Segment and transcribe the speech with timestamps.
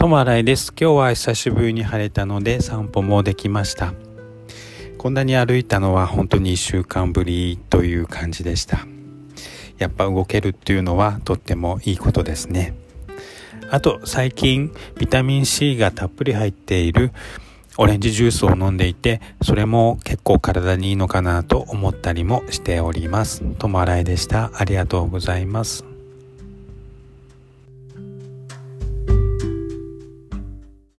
[0.00, 0.72] ともあらいです。
[0.80, 3.92] 今日は久しぶりに晴れたので散歩もできました。
[4.96, 8.86] こんなに歩いたのは本当に1週間ぶりという感じでした。
[9.76, 12.72] やっぱ動けるっていうのはとってもいいことですね。
[13.70, 17.12] あと最近ビタミン C がたっぷり入っている
[17.76, 23.42] オレンジジュースを飲んでいて、それも結構体にいいのかなと思ったりもしております。
[23.58, 24.50] ともあらいでした。
[24.54, 25.89] ありがとうございます。